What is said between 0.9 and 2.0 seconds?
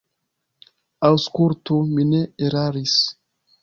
Aŭskultu;